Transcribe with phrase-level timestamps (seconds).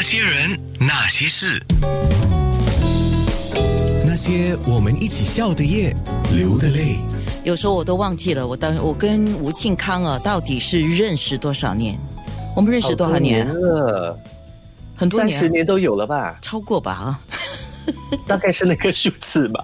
[0.00, 1.62] 那些人，那些事，
[4.02, 5.94] 那些我们一起笑的夜，
[6.32, 6.96] 流的泪。
[7.44, 11.98] 有时候我都忘记了，我当我跟吴庆康啊，到底是认识多少年？
[12.56, 13.46] 我们认识多少年？
[13.46, 14.18] 了，
[14.96, 16.34] 很多年，三十年都有了吧？
[16.40, 17.20] 超过吧啊！
[18.26, 19.62] 大概是那个数字吧。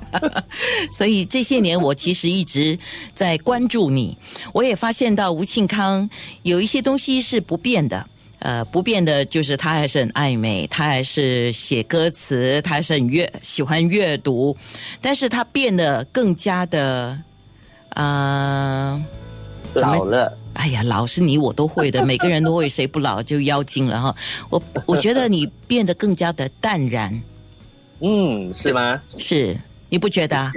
[0.93, 2.79] 所以这些年我其实一直
[3.14, 4.18] 在关注你，
[4.53, 6.11] 我也发现到吴庆康
[6.43, 8.07] 有一些东西是不变的。
[8.46, 14.57] 呃，不变的就是他还是很爱美，他还是写歌词，他还是很阅喜欢阅读，
[15.00, 17.18] 但是他变得更加的
[17.88, 19.04] 啊、
[19.74, 24.14] 老了，哎呀，老是你我都会的，每个人都会，谁不老就妖精了哈。
[24.49, 27.21] 我我觉得你变得更加的淡然，
[27.99, 29.02] 嗯，是吗？
[29.18, 30.52] 是你不觉得啊？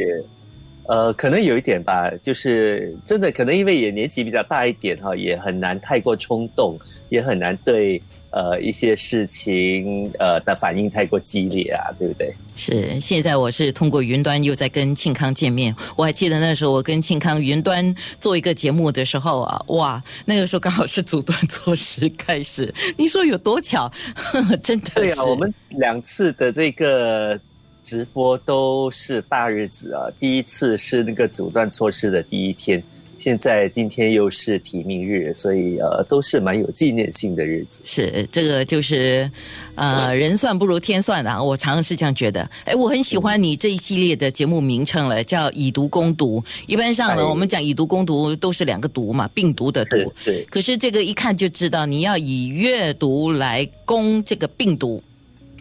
[0.89, 6.77] 也，呃，可能有一点吧，就是真的，可能因为也年纪比较大一点哈，也很难太过冲动，
[7.09, 12.33] 也很难对呃一些事情呃的反应太过激烈啊，对不对？
[12.55, 15.73] 是，现在我是通过云端又在跟庆康见面。
[15.95, 23.89] 我还记得那时候我跟庆康云端做一个节目的时候啊，哇，那个时候刚好是阻断措施开始，你说有多巧？
[24.61, 24.93] 真的是。
[24.95, 27.39] 对啊，我们两次的这个
[27.83, 32.83] 直播都是大日子啊，第一次是那个阻断措施的第一天，
[33.17, 37.81] 现在今天又是提名日，所以呃都是蛮有纪念性的日子。
[37.83, 39.29] 是这个就是，
[39.75, 41.41] 呃，人算不如天算啊！
[41.41, 42.49] 我常常是这样觉得。
[42.65, 46.43] 哎，我很喜欢你这一系列的节目名称了，叫以毒攻毒。
[46.67, 50.31] 一般上呢，哎我们讲以毒攻毒都是两个毒嘛，病毒的毒是。
[50.31, 55.01] 是，可是这个一看就知道，你要以阅读来攻这个病毒。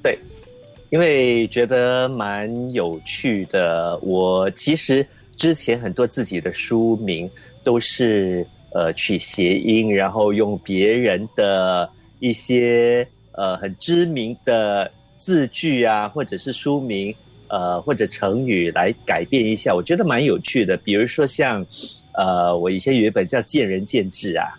[0.01, 0.17] 对，
[0.91, 3.99] 因为觉得蛮有趣的。
[4.03, 7.31] 我其实之前很多自己的书名
[7.63, 11.89] 都是呃取谐音，然后用别人的
[12.21, 17.15] 一些呃很知名的字句啊，或者是书名。
[17.51, 20.77] 呃，或者成语来改变一下，我觉得蛮有趣的。
[20.77, 21.65] 比如说像，
[22.13, 24.53] 呃，我以前有一本叫《见仁见智》啊，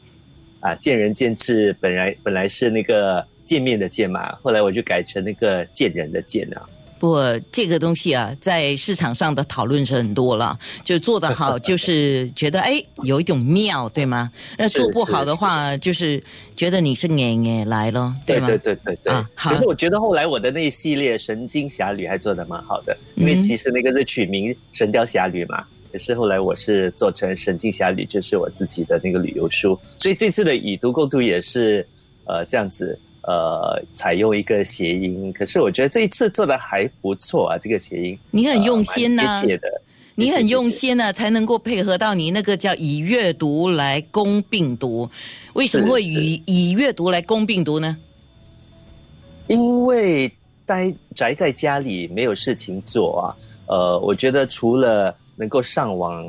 [0.59, 6.61] 啊，见仁见智本来本来是那个见面的见嘛，后来我就改成那个见人的见啊。
[6.99, 14.31] 不过这个东西啊，在市场上的讨论是很多了，就做得好，就是觉得哎有一种妙，对吗？
[14.55, 16.21] 那是做不好的话，就是
[16.55, 18.47] 觉得你是哎哎来了，对吗？
[18.49, 19.11] 对对对对。
[19.11, 25.65] 啊好可是我觉得后来我的那一系列《神经侠侣》还做得蛮好的，因为嗯其实那个是取名《神雕侠侣》嘛。
[25.91, 31.83] 可是后来我是做成《神经侠侣》，就是我自己的那个旅游书，所以这次的以毒攻毒也是
[32.25, 35.31] 呃这样子呃采用一个谐音。
[35.33, 39.81] 可是我觉得这一次做的还不错啊，这个谐音你很用心呐、呃蛮贴切的。
[40.15, 45.09] 你很用心呢、才能够配合到你那个叫以阅读来攻病毒。
[45.53, 47.97] 为什么会以以阅读来攻病毒呢？
[49.47, 50.29] 因为
[50.65, 53.23] 待宅在家里没有事情做啊，
[53.67, 56.25] 呃，我觉得除了能够上网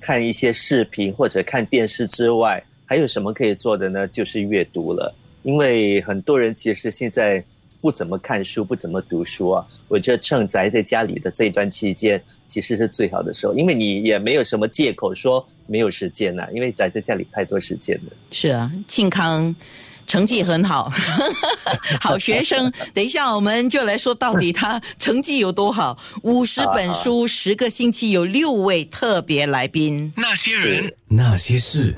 [0.00, 4.08] 看一些视频或者看电视之外，还有什么可以做的呢？
[4.08, 5.14] 就是阅读了。
[5.42, 7.42] 因为很多人其实现在
[7.80, 9.64] 不怎么看书，不怎么读书啊。
[9.86, 18.12] 我觉得趁宅在家里的这一段期间，其实是最好的时候，因为你也没有什么借口说没有时间呐、因为宅在家里太多时间了。
[18.30, 19.54] 是啊，庆康
[20.06, 20.90] 成绩很好，
[22.00, 22.72] 好学生。
[22.94, 25.98] 等一下我们就来说到底他成绩有多好。
[26.22, 30.10] 五十本书，十个星期有六位特别来宾。
[30.16, 31.94] 那些人，那些事，